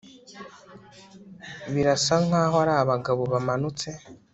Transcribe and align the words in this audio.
Birasa 1.73 2.15
nkaho 2.25 2.55
ari 2.63 2.73
abagabo 2.83 3.21
bamanutse 3.33 3.87